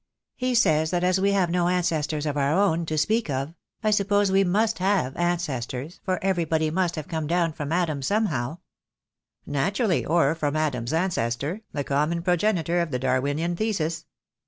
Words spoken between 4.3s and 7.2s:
we must have ancestors, for everybody must have